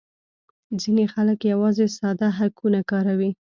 [0.81, 3.31] ځینې خلک یوازې ساده هکونه کاروي